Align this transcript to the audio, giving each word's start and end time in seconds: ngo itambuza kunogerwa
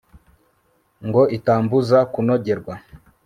ngo 1.07 1.21
itambuza 1.37 1.97
kunogerwa 2.13 2.73